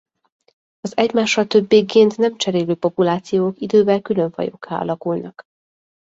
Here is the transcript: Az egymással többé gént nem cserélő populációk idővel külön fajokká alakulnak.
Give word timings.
Az 0.79 0.97
egymással 0.97 1.47
többé 1.47 1.79
gént 1.79 2.17
nem 2.17 2.37
cserélő 2.37 2.75
populációk 2.75 3.59
idővel 3.59 4.01
külön 4.01 4.31
fajokká 4.31 4.77
alakulnak. 4.79 5.43